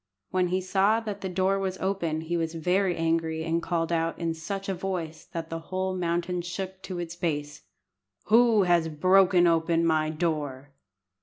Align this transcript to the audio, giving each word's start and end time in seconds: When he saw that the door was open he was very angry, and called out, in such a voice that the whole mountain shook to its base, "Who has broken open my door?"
When 0.31 0.47
he 0.47 0.61
saw 0.61 0.99
that 1.01 1.21
the 1.21 1.29
door 1.29 1.59
was 1.59 1.77
open 1.77 2.21
he 2.21 2.35
was 2.35 2.55
very 2.55 2.95
angry, 2.97 3.43
and 3.43 3.61
called 3.61 3.91
out, 3.91 4.17
in 4.17 4.33
such 4.33 4.67
a 4.67 4.73
voice 4.73 5.25
that 5.25 5.51
the 5.51 5.59
whole 5.69 5.95
mountain 5.95 6.41
shook 6.41 6.81
to 6.81 6.97
its 6.97 7.15
base, 7.15 7.61
"Who 8.23 8.63
has 8.63 8.87
broken 8.87 9.45
open 9.45 9.85
my 9.85 10.09
door?" 10.09 10.71